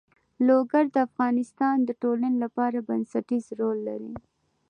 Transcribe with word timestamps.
لوگر 0.47 0.83
د 0.93 0.97
افغانستان 1.07 1.77
د 1.83 1.89
ټولنې 2.01 2.37
لپاره 2.43 2.85
بنسټيز 2.87 3.45
رول 3.59 3.77
لري. 3.89 4.13